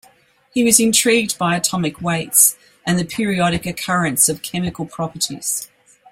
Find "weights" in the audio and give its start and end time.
2.01-2.55